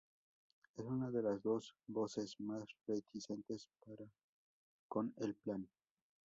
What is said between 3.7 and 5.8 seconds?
para con el plan.